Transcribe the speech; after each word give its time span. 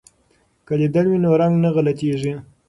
که 0.65 0.73
لیدل 0.79 1.05
وي 1.07 1.19
نو 1.23 1.31
رنګ 1.41 1.53
نه 1.63 1.69
غلطیږي. 1.75 2.33